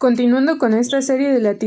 [0.00, 1.58] Continuando con esta serie de la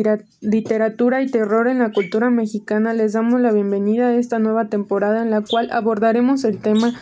[0.41, 5.21] literatura y terror en la cultura mexicana, les damos la bienvenida a esta nueva temporada
[5.21, 6.99] en la cual abordaremos el tema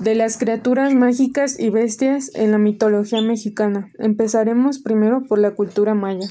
[0.00, 3.92] de las criaturas mágicas y bestias en la mitología mexicana.
[3.96, 6.26] Empezaremos primero por la cultura maya.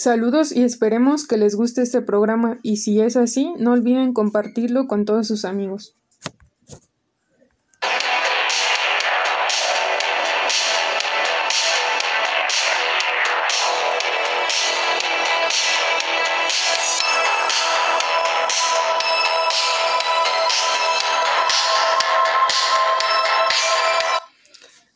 [0.00, 4.86] Saludos y esperemos que les guste este programa y si es así, no olviden compartirlo
[4.86, 5.94] con todos sus amigos.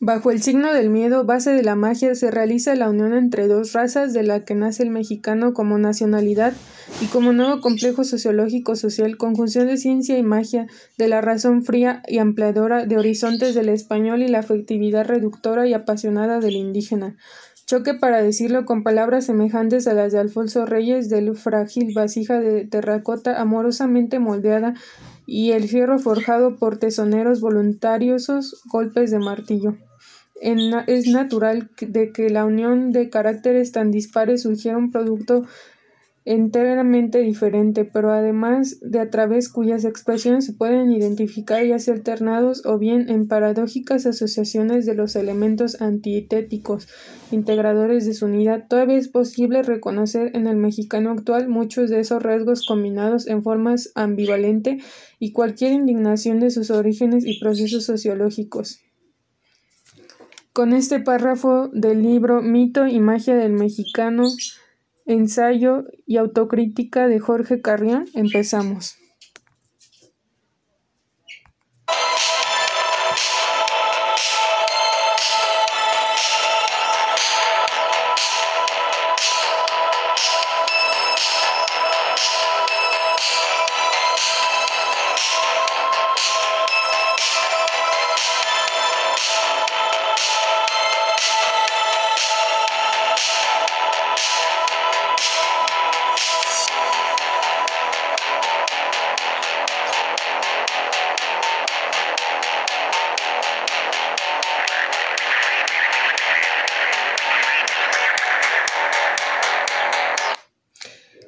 [0.05, 3.73] Bajo el signo del miedo, base de la magia, se realiza la unión entre dos
[3.73, 6.53] razas de la que nace el mexicano como nacionalidad
[7.01, 10.67] y como nuevo complejo sociológico-social, conjunción de ciencia y magia,
[10.99, 15.73] de la razón fría y ampliadora de horizontes del español y la afectividad reductora y
[15.73, 17.17] apasionada del indígena.
[17.65, 22.65] Choque para decirlo con palabras semejantes a las de Alfonso Reyes del frágil vasija de
[22.65, 24.75] terracota amorosamente moldeada
[25.25, 29.75] y el fierro forjado por tesoneros voluntariosos golpes de martillo
[30.41, 35.45] es natural de que la unión de caracteres tan dispares surgiera un producto
[36.25, 42.65] enteramente diferente, pero además de a través cuyas expresiones se pueden identificar ya sea alternados
[42.65, 46.87] o bien en paradójicas asociaciones de los elementos antitéticos
[47.31, 52.23] integradores de su unidad, todavía es posible reconocer en el mexicano actual muchos de esos
[52.23, 54.79] rasgos combinados en formas ambivalente
[55.19, 58.79] y cualquier indignación de sus orígenes y procesos sociológicos.
[60.55, 64.23] Con este párrafo del libro Mito y magia del mexicano,
[65.05, 68.95] ensayo y autocrítica de Jorge Carrión, empezamos.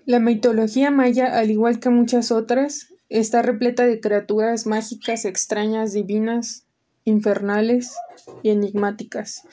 [0.07, 6.66] La mitología maya, al igual que muchas otras, está repleta de criaturas mágicas, extrañas, divinas,
[7.03, 7.94] infernales
[8.41, 9.44] y enigmáticas.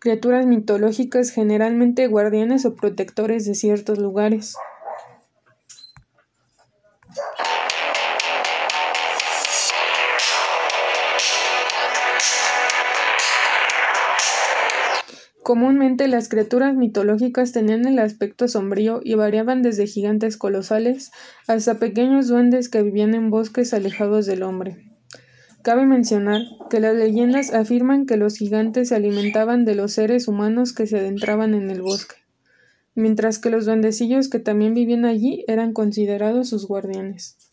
[0.00, 4.56] Criaturas mitológicas generalmente guardianes o protectores de ciertos lugares.
[15.48, 21.10] Comúnmente las criaturas mitológicas tenían el aspecto sombrío y variaban desde gigantes colosales
[21.46, 24.76] hasta pequeños duendes que vivían en bosques alejados del hombre.
[25.62, 30.74] Cabe mencionar que las leyendas afirman que los gigantes se alimentaban de los seres humanos
[30.74, 32.16] que se adentraban en el bosque,
[32.94, 37.47] mientras que los duendecillos que también vivían allí eran considerados sus guardianes.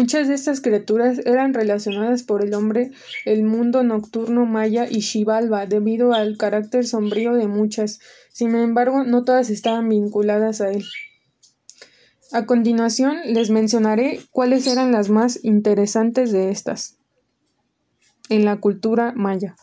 [0.00, 2.90] Muchas de estas criaturas eran relacionadas por el hombre
[3.26, 8.00] el mundo nocturno maya y Xibalba debido al carácter sombrío de muchas,
[8.32, 10.86] sin embargo no todas estaban vinculadas a él.
[12.32, 16.96] A continuación les mencionaré cuáles eran las más interesantes de estas
[18.30, 19.54] en la cultura maya.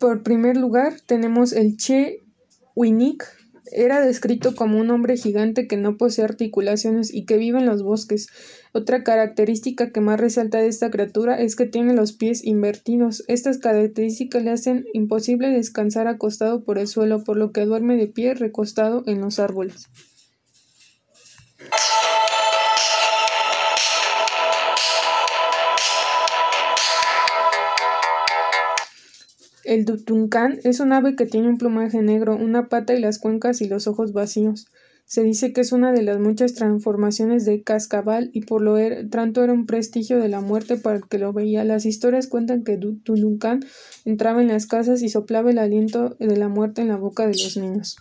[0.00, 2.22] Por primer lugar, tenemos el Che
[2.74, 3.22] Winik.
[3.70, 7.82] Era descrito como un hombre gigante que no posee articulaciones y que vive en los
[7.82, 8.28] bosques.
[8.72, 13.24] Otra característica que más resalta de esta criatura es que tiene los pies invertidos.
[13.28, 18.06] Estas características le hacen imposible descansar acostado por el suelo, por lo que duerme de
[18.06, 19.90] pie recostado en los árboles.
[29.70, 33.60] El tutuncán es un ave que tiene un plumaje negro, una pata y las cuencas
[33.60, 34.66] y los ojos vacíos.
[35.04, 39.08] Se dice que es una de las muchas transformaciones de cascabel y por lo er,
[39.10, 41.62] tanto era un prestigio de la muerte para el que lo veía.
[41.62, 43.60] Las historias cuentan que Tutuncán
[44.04, 47.38] entraba en las casas y soplaba el aliento de la muerte en la boca de
[47.40, 47.96] los niños.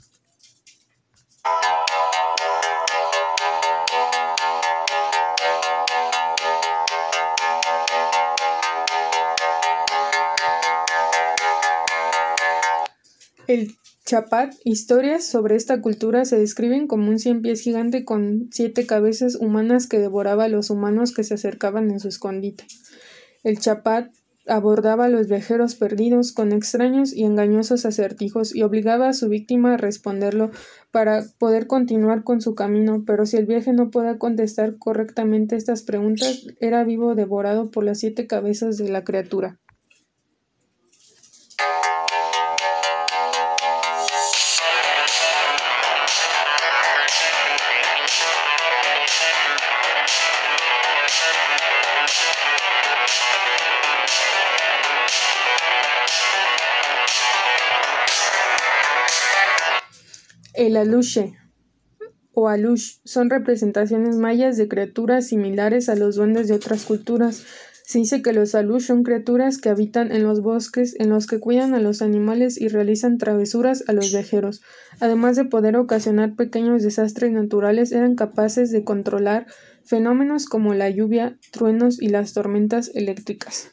[13.49, 13.71] El
[14.05, 19.33] chapat, historias sobre esta cultura se describen como un cien pies gigante con siete cabezas
[19.33, 22.65] humanas que devoraba a los humanos que se acercaban en su escondite.
[23.43, 24.11] El chapat
[24.45, 29.73] abordaba a los viajeros perdidos con extraños y engañosos acertijos y obligaba a su víctima
[29.73, 30.51] a responderlo
[30.91, 35.81] para poder continuar con su camino, pero si el viaje no podía contestar correctamente estas
[35.81, 39.59] preguntas, era vivo devorado por las siete cabezas de la criatura.
[60.59, 61.35] El aluche
[62.33, 67.45] o alush son representaciones mayas de criaturas similares a los duendes de otras culturas.
[67.85, 71.39] Se dice que los alush son criaturas que habitan en los bosques, en los que
[71.39, 74.61] cuidan a los animales y realizan travesuras a los viajeros.
[74.99, 79.47] Además de poder ocasionar pequeños desastres naturales, eran capaces de controlar
[79.85, 83.71] fenómenos como la lluvia, truenos y las tormentas eléctricas.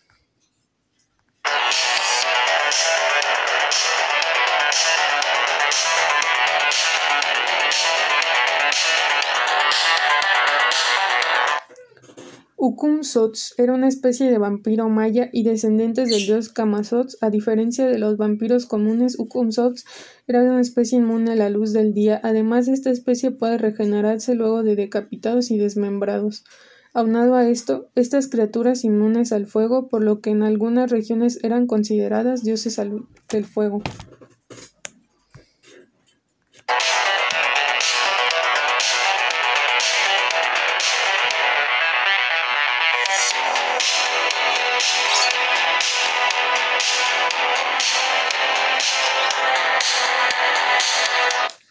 [12.67, 17.17] Ukum-Sots era una especie de vampiro maya y descendientes del dios Kama-Sots.
[17.21, 19.85] A diferencia de los vampiros comunes, Ukum-Sots
[20.27, 22.21] era una especie inmune a la luz del día.
[22.25, 26.45] Además, esta especie puede regenerarse luego de decapitados y desmembrados.
[26.93, 31.69] Aunado a esto, estas criaturas inmunes al fuego, por lo que en algunas regiones eran
[31.69, 32.81] consideradas dioses
[33.29, 33.81] del fuego.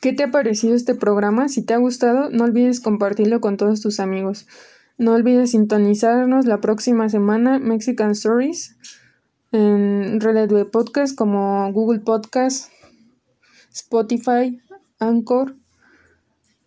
[0.05, 1.49] ¿Qué te ha parecido este programa?
[1.49, 4.45] Si te ha gustado, no olvides compartirlo con todos tus amigos.
[4.99, 8.77] No olvides sintonizarnos la próxima semana Mexican Stories
[9.51, 12.71] en redes de podcast como Google Podcast,
[13.73, 14.61] Spotify,
[14.99, 15.55] Anchor,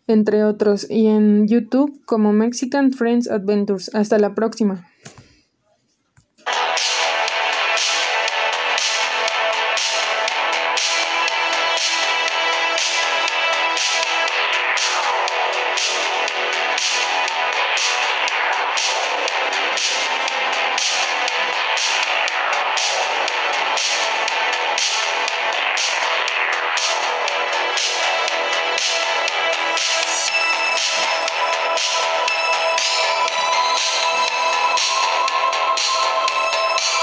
[0.08, 3.94] entre otros, y en YouTube como Mexican Friends Adventures.
[3.94, 4.85] Hasta la próxima.